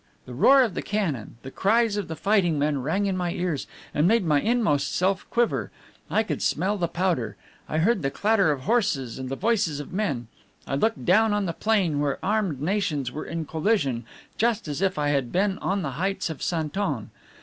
[0.25, 3.67] The roar of the cannon, the cries of the fighting men rang in my ears,
[3.93, 5.69] and made my inmost self quiver;
[6.09, 7.35] I could smell the powder;
[7.69, 10.25] I heard the clatter of horses and the voices of men;
[10.65, 14.03] I looked down on the plain where armed nations were in collision,
[14.39, 17.11] just as if I had been on the heights of Santon.